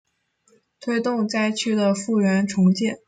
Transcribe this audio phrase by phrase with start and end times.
[0.79, 2.99] 推动灾区的复原重建